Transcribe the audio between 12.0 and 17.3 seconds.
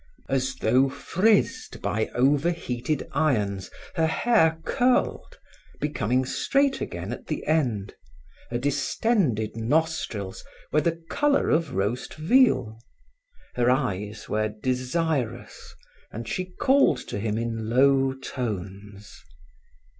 veal. Her eyes were desirous, and she called to